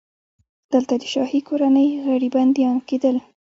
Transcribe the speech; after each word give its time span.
دلته 0.73 0.93
د 1.01 1.03
شاهي 1.13 1.39
کورنۍ 1.47 1.87
غړي 2.05 2.29
بندیان 2.35 2.77
کېدل. 2.89 3.15